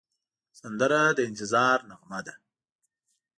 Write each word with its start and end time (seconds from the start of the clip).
سندره 0.59 1.01
د 1.17 1.19
انتظار 1.29 1.77
نغمه 1.89 2.19
ده 2.25 2.33